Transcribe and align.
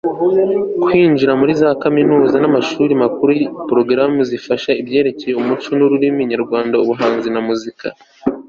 kwinjiza 0.83 1.33
muri 1.41 1.53
za 1.61 1.69
kaminuza 1.83 2.35
n'amashuri 2.39 2.93
makuru 3.03 3.31
programmes 3.69 4.27
zigisha 4.29 4.71
ibyerekeye 4.81 5.33
umuco 5.37 5.69
n'ururimi 5.77 6.21
nyarwanda, 6.31 6.75
ubuhanzi 6.83 7.29
na 7.31 7.41
muzika 7.47 7.87